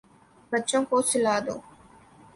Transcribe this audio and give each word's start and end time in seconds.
بچوں 0.51 0.81
کو 0.89 0.97
سلا 1.09 1.35
دو 1.45 1.55